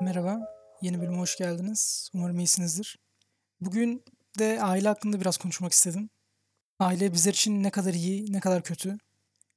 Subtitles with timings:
[0.00, 0.40] Merhaba,
[0.82, 2.10] yeni bölüme hoş geldiniz.
[2.14, 2.98] Umarım iyisinizdir.
[3.60, 4.04] Bugün
[4.38, 6.10] de aile hakkında biraz konuşmak istedim.
[6.78, 8.98] Aile bizler için ne kadar iyi, ne kadar kötü.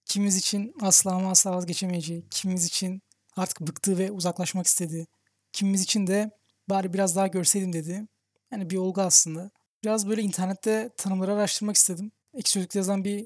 [0.06, 3.02] Kimimiz için asla ama asla vazgeçemeyeceği, kimimiz için
[3.36, 5.08] artık bıktığı ve uzaklaşmak istediği,
[5.54, 6.32] kimimiz için de
[6.70, 8.08] bari biraz daha görseydim dedi.
[8.52, 9.52] Yani bir olgu aslında.
[9.84, 12.12] Biraz böyle internette tanımları araştırmak istedim.
[12.34, 13.26] Ekşi Sözlük'te yazan bir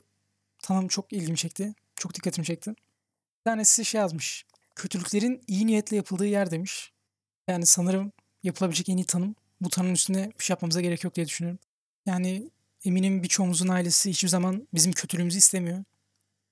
[0.63, 1.73] tanım çok ilgimi çekti.
[1.95, 2.71] Çok dikkatimi çekti.
[3.39, 4.45] Bir tanesi şey yazmış.
[4.75, 6.93] Kötülüklerin iyi niyetle yapıldığı yer demiş.
[7.47, 8.11] Yani sanırım
[8.43, 9.35] yapılabilecek en iyi tanım.
[9.61, 11.59] Bu tanımın üstüne bir şey yapmamıza gerek yok diye düşünüyorum.
[12.05, 12.51] Yani
[12.85, 15.83] eminim birçoğumuzun ailesi hiçbir zaman bizim kötülüğümüzü istemiyor.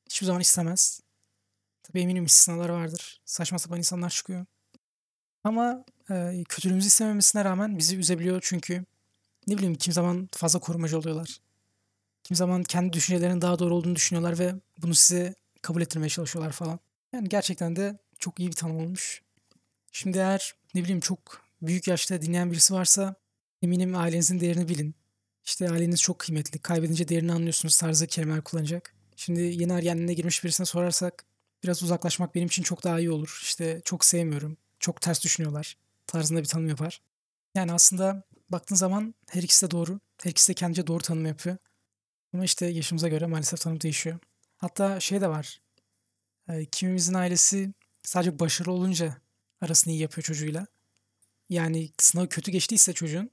[0.10, 1.02] Hiçbir zaman istemez.
[1.84, 3.22] Tabii eminim istisnalar vardır.
[3.26, 4.46] Saçma sapan insanlar çıkıyor.
[5.44, 8.86] Ama e, kötülüğümüzü istememesine rağmen bizi üzebiliyor çünkü
[9.48, 11.38] ne bileyim kim zaman fazla korumacı oluyorlar.
[12.24, 16.80] Kim zaman kendi düşüncelerinin daha doğru olduğunu düşünüyorlar ve bunu size kabul ettirmeye çalışıyorlar falan.
[17.14, 19.22] Yani gerçekten de çok iyi bir tanım olmuş.
[19.92, 23.16] Şimdi eğer ne bileyim çok büyük yaşta dinleyen birisi varsa
[23.62, 24.96] eminim ailenizin değerini bilin.
[25.46, 26.60] İşte aileniz çok kıymetli.
[26.60, 28.96] Kaybedince değerini anlıyorsunuz tarzı kelimeler kullanacak.
[29.16, 31.26] Şimdi yeni ergenliğine girmiş birisine sorarsak
[31.64, 33.40] biraz uzaklaşmak benim için çok daha iyi olur.
[33.44, 34.58] İşte çok sevmiyorum.
[34.80, 35.78] Çok ters düşünüyorlar.
[36.08, 37.02] Tarzında bir tanım yapar.
[37.56, 40.00] Yani aslında baktığın zaman her ikisi de doğru.
[40.24, 41.58] Her ikisi de kendince doğru tanım yapıyor.
[42.34, 44.20] Ama işte yaşımıza göre maalesef tanım değişiyor.
[44.58, 45.62] Hatta şey de var.
[46.50, 47.74] E, kimimizin ailesi
[48.04, 49.18] sadece başarılı olunca
[49.62, 50.68] arasını iyi yapıyor çocuğuyla.
[51.50, 53.32] Yani sınavı kötü geçtiyse çocuğun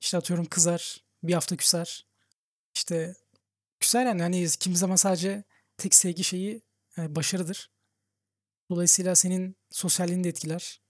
[0.00, 2.06] işte atıyorum kızar, bir hafta küser.
[2.74, 3.14] İşte
[3.80, 5.44] küser yani hani kimi zaman sadece
[5.76, 6.62] tek sevgi şeyi
[6.98, 7.70] e, başarıdır.
[8.70, 10.80] Dolayısıyla senin sosyalliğini de etkiler.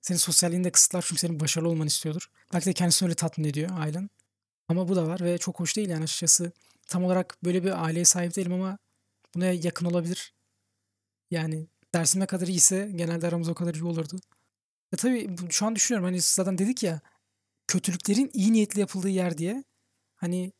[0.00, 2.30] Senin sosyalliğini de kısıtlar çünkü senin başarılı olmanı istiyordur.
[2.52, 4.10] Belki de kendisini öyle tatmin ediyor ailen.
[4.68, 6.52] Ama bu da var ve çok hoş değil yani açıkçası.
[6.86, 8.78] Tam olarak böyle bir aileye sahip değilim ama
[9.34, 10.34] buna yakın olabilir.
[11.30, 11.66] Yani
[11.96, 14.16] dersim ne kadar iyiyse genelde aramız o kadar iyi olurdu.
[14.92, 17.00] E tabii şu an düşünüyorum hani zaten dedik ya
[17.66, 19.64] kötülüklerin iyi niyetli yapıldığı yer diye.
[20.16, 20.52] Hani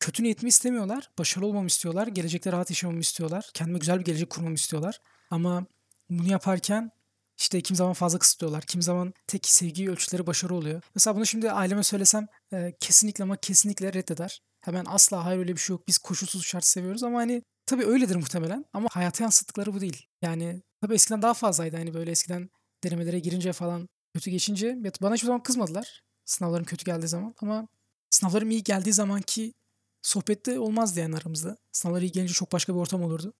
[0.00, 4.54] kötü niyetimi istemiyorlar, başarılı olmamı istiyorlar, gelecekte rahat yaşamamı istiyorlar, kendime güzel bir gelecek kurmamı
[4.54, 5.00] istiyorlar.
[5.30, 5.66] Ama
[6.10, 6.90] bunu yaparken
[7.38, 10.82] işte kim zaman fazla kısıtlıyorlar, kim zaman tek sevgi ölçüleri başarı oluyor.
[10.94, 14.42] Mesela bunu şimdi aileme söylesem e, kesinlikle ama kesinlikle reddeder.
[14.60, 18.16] Hemen asla hayır öyle bir şey yok biz koşulsuz şart seviyoruz ama hani tabii öyledir
[18.16, 20.06] muhtemelen ama hayata yansıttıkları bu değil.
[20.22, 22.50] Yani tabii eskiden daha fazlaydı hani böyle eskiden
[22.84, 26.02] denemelere girince falan kötü geçince bana hiçbir zaman kızmadılar.
[26.24, 27.68] Sınavlarım kötü geldiği zaman ama
[28.10, 29.54] sınavlarım iyi geldiği zamanki
[30.02, 31.56] sohbette olmazdı yani aramızda.
[31.72, 33.34] Sınavlar iyi gelince çok başka bir ortam olurdu.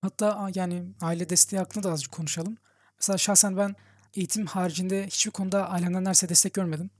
[0.00, 2.56] Hatta yani aile desteği hakkında da azıcık konuşalım.
[3.00, 3.74] Mesela şahsen ben
[4.14, 6.90] eğitim haricinde hiçbir konuda ailemden neredeyse destek görmedim.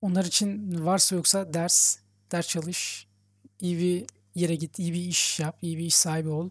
[0.00, 1.98] Onlar için varsa yoksa ders,
[2.32, 3.06] ders çalış,
[3.60, 6.50] iyi bir yere git, iyi bir iş yap, iyi bir iş sahibi ol.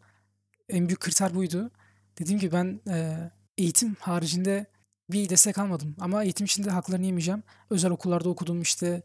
[0.70, 1.72] En büyük kriter buydu.
[2.20, 4.66] Dediğim gibi ben e, eğitim haricinde
[5.12, 5.96] bir destek almadım.
[6.00, 7.44] Ama eğitim için de haklarını yemeyeceğim.
[7.70, 9.04] Özel okullarda okudum işte.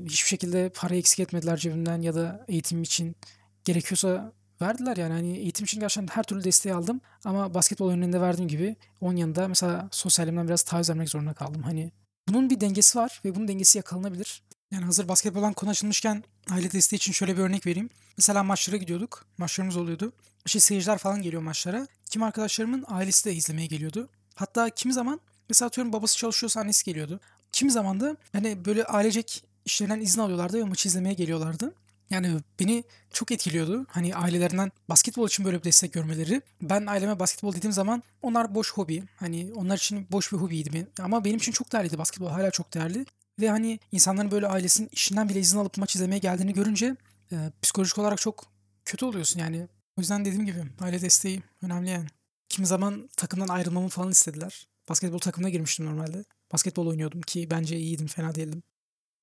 [0.00, 3.16] Hiçbir şekilde para eksik etmediler cebimden ya da eğitim için
[3.64, 5.12] gerekiyorsa verdiler yani.
[5.12, 7.00] Hani eğitim için gerçekten her türlü desteği aldım.
[7.24, 11.62] Ama basketbol örneğinde verdiğim gibi onun yanında mesela sosyalimden biraz taviz vermek zorunda kaldım.
[11.62, 11.92] Hani
[12.28, 14.42] bunun bir dengesi var ve bunun dengesi yakalanabilir.
[14.70, 17.90] Yani hazır basketboldan konu açılmışken aile desteği için şöyle bir örnek vereyim.
[18.16, 19.26] Mesela maçlara gidiyorduk.
[19.38, 20.12] Maçlarımız oluyordu.
[20.46, 21.86] İşte seyirciler falan geliyor maçlara.
[22.10, 24.08] Kim arkadaşlarımın ailesi de izlemeye geliyordu.
[24.34, 27.20] Hatta kimi zaman mesela atıyorum babası çalışıyorsa annesi geliyordu.
[27.52, 31.74] Kimi zaman da hani böyle ailecek işlerinden izin alıyorlardı ve maçı izlemeye geliyorlardı.
[32.14, 33.86] Yani beni çok etkiliyordu.
[33.88, 36.42] Hani ailelerinden basketbol için böyle bir destek görmeleri.
[36.62, 39.04] Ben aileme basketbol dediğim zaman onlar boş hobi.
[39.16, 40.86] Hani onlar için boş bir hobiydi.
[40.98, 42.28] Ama benim için çok değerliydi basketbol.
[42.28, 43.06] Hala çok değerli.
[43.40, 46.96] Ve hani insanların böyle ailesinin işinden bile izin alıp maç izlemeye geldiğini görünce
[47.32, 48.44] e, psikolojik olarak çok
[48.84, 49.68] kötü oluyorsun yani.
[49.96, 52.06] O yüzden dediğim gibi aile desteği önemli yani.
[52.48, 54.68] Kimi zaman takımdan ayrılmamı falan istediler.
[54.88, 56.24] Basketbol takımına girmiştim normalde.
[56.52, 58.62] Basketbol oynuyordum ki bence iyiydim, fena değildim.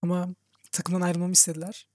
[0.01, 0.29] Ama
[0.71, 1.87] takımdan ayrılmamı istediler.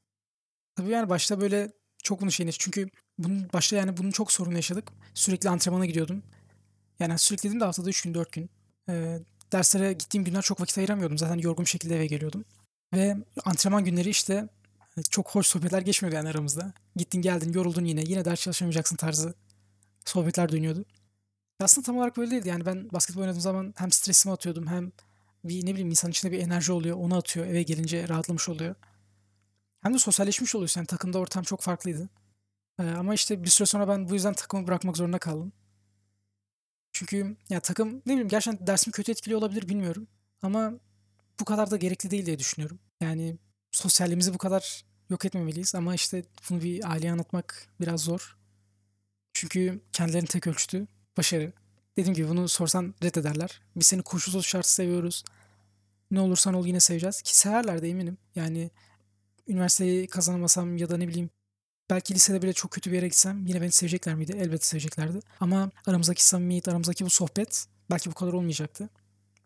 [0.76, 1.72] Tabii yani başta böyle
[2.02, 2.88] çok bunu şeyini çünkü
[3.18, 4.92] bunun başta yani bunun çok sorunu yaşadık.
[5.14, 6.22] Sürekli antrenmana gidiyordum.
[6.98, 8.50] Yani sürekli dedim de haftada 3 gün 4 gün.
[8.88, 9.18] Ee,
[9.52, 11.18] derslere gittiğim günler çok vakit ayıramıyordum.
[11.18, 12.44] Zaten yorgun şekilde eve geliyordum.
[12.94, 14.48] Ve antrenman günleri işte
[14.96, 16.72] e, çok hoş sohbetler geçmiyordu yani aramızda.
[16.96, 18.02] Gittin geldin yoruldun yine.
[18.06, 19.34] Yine ders çalışamayacaksın tarzı
[20.04, 20.84] sohbetler dönüyordu.
[21.60, 22.48] Aslında tam olarak böyle değildi.
[22.48, 24.92] Yani ben basketbol oynadığım zaman hem stresimi atıyordum hem
[25.44, 26.96] bir ne bileyim insan içinde bir enerji oluyor.
[26.96, 27.46] Onu atıyor.
[27.46, 28.74] Eve gelince rahatlamış oluyor.
[29.86, 30.80] Hem de sosyalleşmiş oluyorsun.
[30.80, 32.08] Yani takımda ortam çok farklıydı.
[32.80, 35.52] Ee, ama işte bir süre sonra ben bu yüzden takımı bırakmak zorunda kaldım.
[36.92, 40.08] Çünkü ya takım ne bileyim gerçekten dersimi kötü etkiliyor olabilir bilmiyorum.
[40.42, 40.72] Ama
[41.40, 42.78] bu kadar da gerekli değil diye düşünüyorum.
[43.00, 43.38] Yani
[43.70, 48.36] sosyalliğimizi bu kadar yok etmemeliyiz ama işte bunu bir aileye anlatmak biraz zor.
[49.32, 50.86] Çünkü kendilerinin tek ölçütü
[51.16, 51.52] başarı.
[51.96, 53.60] Dediğim gibi bunu sorsan reddederler.
[53.76, 55.24] Biz seni koşulsuz şart seviyoruz.
[56.10, 57.22] Ne olursan ol yine seveceğiz.
[57.22, 58.18] Ki severler de eminim.
[58.34, 58.70] Yani
[59.48, 61.30] üniversiteyi kazanamasam ya da ne bileyim
[61.90, 64.32] belki lisede bile çok kötü bir yere gitsem yine beni sevecekler miydi?
[64.36, 65.20] Elbette seveceklerdi.
[65.40, 68.88] Ama aramızdaki samimiyet, aramızdaki bu sohbet belki bu kadar olmayacaktı.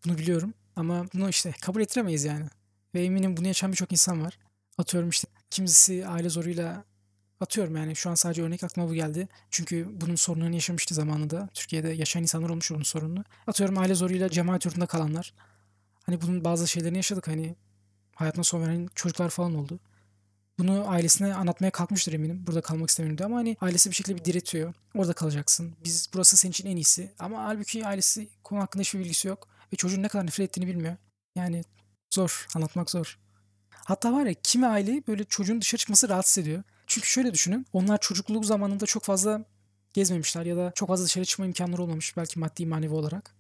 [0.04, 0.54] Bunu biliyorum.
[0.76, 2.46] Ama bunu işte kabul ettiremeyiz yani.
[2.94, 4.38] Ve eminim bunu yaşayan birçok insan var.
[4.78, 6.84] Atıyorum işte kimisi aile zoruyla
[7.40, 9.28] atıyorum yani şu an sadece örnek aklıma bu geldi.
[9.50, 11.48] Çünkü bunun sorunlarını yaşamıştı zamanında.
[11.54, 13.24] Türkiye'de yaşayan insanlar olmuş bunun sorununu.
[13.46, 15.34] Atıyorum aile zoruyla cemaat yurdunda kalanlar.
[16.06, 17.56] Hani bunun bazı şeylerini yaşadık hani
[18.14, 19.80] hayatına son veren çocuklar falan oldu.
[20.60, 22.44] Bunu ailesine anlatmaya kalkmıştır eminim.
[22.46, 24.74] Burada kalmak istemiyorum diyor ama hani ailesi bir şekilde bir diretiyor.
[24.94, 25.72] Orada kalacaksın.
[25.84, 27.12] Biz burası senin için en iyisi.
[27.18, 29.48] Ama halbuki ailesi konu hakkında hiçbir bilgisi yok.
[29.72, 30.96] Ve çocuğun ne kadar nefret ettiğini bilmiyor.
[31.36, 31.62] Yani
[32.14, 32.46] zor.
[32.54, 33.18] Anlatmak zor.
[33.70, 36.62] Hatta var ya kimi aile böyle çocuğun dışarı çıkması rahatsız ediyor.
[36.86, 37.66] Çünkü şöyle düşünün.
[37.72, 39.44] Onlar çocukluk zamanında çok fazla
[39.92, 43.34] gezmemişler ya da çok fazla dışarı çıkma imkanları olmamış belki maddi manevi olarak.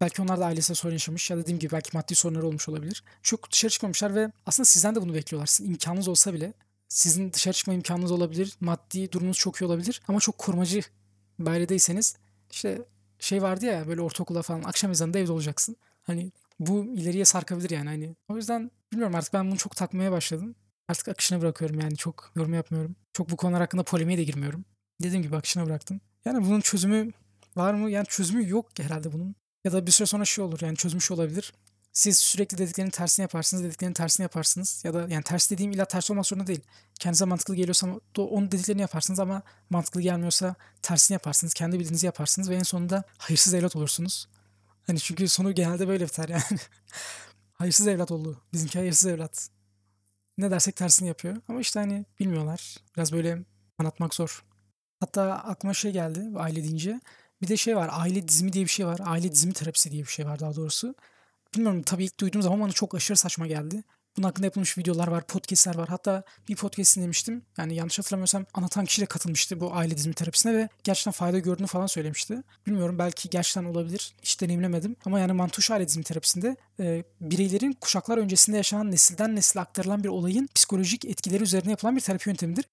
[0.00, 3.04] Belki onlar da ailesine sorun yaşamış ya dediğim gibi belki maddi sorunları olmuş olabilir.
[3.22, 5.46] Çok dışarı çıkmamışlar ve aslında sizden de bunu bekliyorlar.
[5.46, 6.52] Sizin imkanınız olsa bile
[6.94, 8.56] sizin dışarı çıkma imkanınız olabilir.
[8.60, 10.80] Maddi durumunuz çok iyi olabilir ama çok korumacı
[11.38, 12.16] bir ailedeyseniz
[12.50, 12.82] işte
[13.18, 15.76] şey vardı ya böyle ortaokulda falan akşam ezanında evde olacaksın.
[16.02, 18.16] Hani bu ileriye sarkabilir yani hani.
[18.28, 20.54] O yüzden bilmiyorum artık ben bunu çok takmaya başladım.
[20.88, 22.96] Artık akışına bırakıyorum yani çok yorum yapmıyorum.
[23.12, 24.64] Çok bu konular hakkında polemiğe de girmiyorum.
[25.02, 26.00] Dediğim gibi akışına bıraktım.
[26.24, 27.10] Yani bunun çözümü
[27.56, 27.90] var mı?
[27.90, 29.34] Yani çözümü yok herhalde bunun.
[29.64, 31.52] Ya da bir süre sonra şey olur yani çözmüş olabilir.
[31.94, 34.82] Siz sürekli dediklerinin tersini yaparsınız, dediklerinin tersini yaparsınız.
[34.84, 36.60] Ya da yani ters dediğim illa ters olmak zorunda değil.
[37.00, 37.88] Kendinize mantıklı geliyorsa
[38.18, 41.54] onun dediklerini yaparsınız ama mantıklı gelmiyorsa tersini yaparsınız.
[41.54, 44.28] Kendi bildiğinizi yaparsınız ve en sonunda hayırsız evlat olursunuz.
[44.86, 46.42] Hani çünkü sonu genelde böyle biter yani.
[47.52, 48.42] hayırsız evlat oldu.
[48.52, 49.48] Bizimki hayırsız evlat.
[50.38, 51.36] Ne dersek tersini yapıyor.
[51.48, 52.76] Ama işte hani bilmiyorlar.
[52.96, 53.38] Biraz böyle
[53.78, 54.44] anlatmak zor.
[55.00, 57.00] Hatta aklıma şey geldi aile deyince.
[57.42, 59.00] Bir de şey var aile dizimi diye bir şey var.
[59.04, 60.94] Aile dizimi terapisi diye bir şey var daha doğrusu.
[61.54, 63.84] Bilmiyorum tabii ilk duyduğum zaman bana çok aşırı saçma geldi.
[64.16, 65.88] Bunun hakkında yapılmış videolar var, podcastler var.
[65.88, 67.42] Hatta bir podcast dinlemiştim.
[67.58, 71.66] Yani yanlış hatırlamıyorsam anlatan kişi de katılmıştı bu aile dizimi terapisine ve gerçekten fayda gördüğünü
[71.66, 72.42] falan söylemişti.
[72.66, 74.14] Bilmiyorum belki gerçekten olabilir.
[74.22, 74.96] Hiç deneyimlemedim.
[75.04, 80.08] Ama yani Mantuş aile dizimi terapisinde e, bireylerin kuşaklar öncesinde yaşanan nesilden nesile aktarılan bir
[80.08, 82.64] olayın psikolojik etkileri üzerine yapılan bir terapi yöntemidir.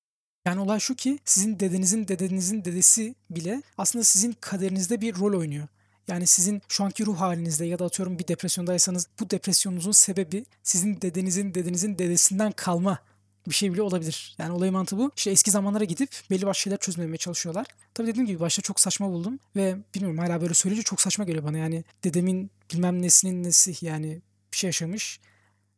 [0.46, 5.68] Yani olay şu ki sizin dedenizin dedenizin dedesi bile aslında sizin kaderinizde bir rol oynuyor.
[6.12, 11.02] Yani sizin şu anki ruh halinizde ya da atıyorum bir depresyondaysanız bu depresyonunuzun sebebi sizin
[11.02, 13.00] dedenizin dedenizin dedesinden kalma
[13.48, 14.36] bir şey bile olabilir.
[14.38, 15.12] Yani olay mantığı bu.
[15.18, 17.68] İşte eski zamanlara gidip belli başlı şeyler çözmemeye çalışıyorlar.
[17.94, 21.44] Tabii dediğim gibi başta çok saçma buldum ve bilmiyorum hala böyle söyleyince çok saçma geliyor
[21.44, 21.58] bana.
[21.58, 24.22] Yani dedemin bilmem nesinin nesi yani
[24.54, 25.20] bir şey yaşamış.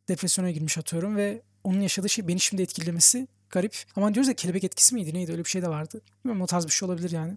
[0.08, 3.84] Depresyona girmiş atıyorum ve onun yaşadığı şey beni şimdi etkilemesi garip.
[3.96, 6.00] Ama diyoruz ya kelebek etkisi miydi neydi öyle bir şey de vardı.
[6.24, 7.36] Bilmiyorum o tarz bir şey olabilir yani.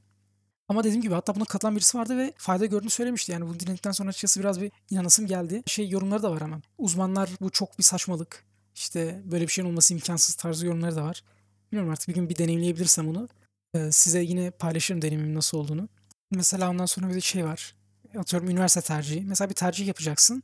[0.69, 3.31] Ama dediğim gibi hatta buna katılan birisi vardı ve fayda gördüğünü söylemişti.
[3.31, 5.63] Yani bunu dinledikten sonra açıkçası biraz bir inanasım geldi.
[5.65, 6.63] Şey yorumları da var hemen.
[6.77, 8.43] Uzmanlar bu çok bir saçmalık.
[8.75, 11.23] İşte böyle bir şeyin olması imkansız tarzı yorumları da var.
[11.71, 13.29] Bilmiyorum artık bir gün bir deneyimleyebilirsem onu.
[13.73, 15.89] Ee, size yine paylaşırım deneyimimin nasıl olduğunu.
[16.31, 17.75] Mesela ondan sonra bir de şey var.
[18.17, 19.21] Atıyorum üniversite tercihi.
[19.21, 20.43] Mesela bir tercih yapacaksın.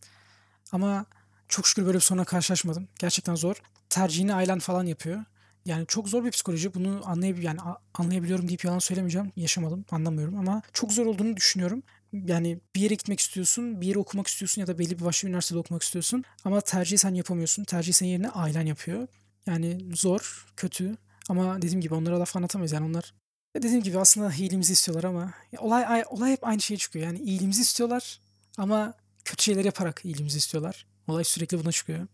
[0.72, 1.06] Ama
[1.48, 2.88] çok şükür böyle bir soruna karşılaşmadım.
[3.00, 3.56] Gerçekten zor.
[3.90, 5.25] Tercihini ailen falan yapıyor.
[5.65, 6.74] Yani çok zor bir psikoloji.
[6.74, 7.60] Bunu anlayab yani
[7.94, 9.31] anlayabiliyorum deyip yalan söylemeyeceğim.
[9.36, 11.83] Yaşamadım, anlamıyorum ama çok zor olduğunu düşünüyorum.
[12.13, 15.60] Yani bir yere gitmek istiyorsun, bir yere okumak istiyorsun ya da belli bir başka üniversitede
[15.60, 16.24] okumak istiyorsun.
[16.46, 17.63] Ama tercihi sen yapamıyorsun.
[17.63, 19.08] Tercihi senin yerine ailen yapıyor.
[19.46, 20.98] Yani zor, kötü.
[21.29, 22.72] Ama dediğim gibi onlara laf anlatamayız.
[22.72, 23.13] Yani onlar
[23.55, 27.05] dediğim gibi aslında iyiliğimizi istiyorlar ama olay olay hep aynı şeye çıkıyor.
[27.05, 28.22] Yani iyiliğimizi istiyorlar
[28.58, 28.93] ama
[29.25, 30.86] kötü şeyler yaparak iyiliğimizi istiyorlar.
[31.08, 32.08] Olay sürekli buna çıkıyor.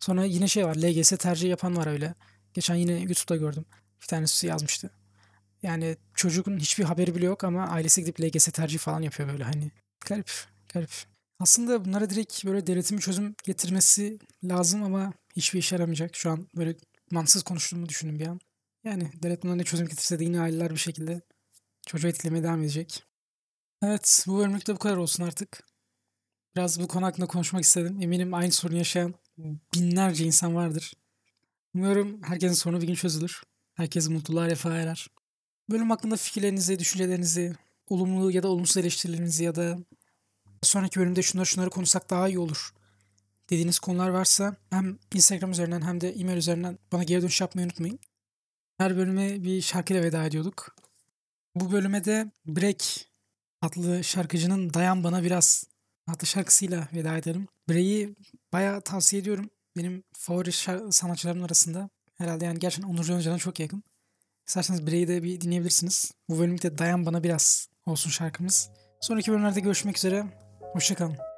[0.00, 0.76] Sonra yine şey var.
[0.76, 2.14] LGS tercih yapan var öyle.
[2.54, 3.64] Geçen yine YouTube'da gördüm.
[4.02, 4.90] Bir tanesi yazmıştı.
[5.62, 9.70] Yani çocuğun hiçbir haberi bile yok ama ailesi gidip LGS tercih falan yapıyor böyle hani.
[10.06, 10.30] Garip,
[10.72, 10.90] garip.
[11.38, 16.16] Aslında bunlara direkt böyle devletin bir çözüm getirmesi lazım ama hiçbir işe yaramayacak.
[16.16, 16.76] Şu an böyle
[17.10, 18.40] mantıksız konuştuğumu düşündüm bir an.
[18.84, 21.20] Yani devlet buna ne çözüm getirse de yine aileler bir şekilde
[21.86, 23.04] çocuğu etkilemeye devam edecek.
[23.82, 25.64] Evet bu bölümlük de bu kadar olsun artık.
[26.56, 28.02] Biraz bu konu hakkında konuşmak istedim.
[28.02, 29.14] Eminim aynı sorunu yaşayan
[29.74, 30.92] binlerce insan vardır.
[31.74, 33.42] Umarım herkesin sorunu bir gün çözülür.
[33.74, 35.10] Herkes mutluluğa refaha erer.
[35.70, 37.54] Bölüm hakkında fikirlerinizi, düşüncelerinizi,
[37.88, 39.78] olumlu ya da olumsuz eleştirilerinizi ya da
[40.62, 42.74] sonraki bölümde şunları şunları konuşsak daha iyi olur
[43.50, 47.98] dediğiniz konular varsa hem Instagram üzerinden hem de e-mail üzerinden bana geri dönüş yapmayı unutmayın.
[48.78, 50.76] Her bölüme bir şarkıyla veda ediyorduk.
[51.54, 52.82] Bu bölüme de Break
[53.62, 55.66] adlı şarkıcının Dayan Bana Biraz
[56.06, 57.48] adlı şarkısıyla veda edelim.
[57.68, 58.14] Break'i
[58.52, 60.52] bayağı tavsiye ediyorum benim favori
[60.92, 61.90] sanatçılarımın arasında.
[62.14, 63.82] Herhalde yani gerçekten Onur Can Hoca'na çok yakın.
[64.46, 66.12] İsterseniz Birey'i de bir dinleyebilirsiniz.
[66.28, 68.70] Bu bölümde Dayan Bana Biraz olsun şarkımız.
[69.00, 70.24] Sonraki bölümlerde görüşmek üzere.
[70.72, 71.33] Hoşçakalın.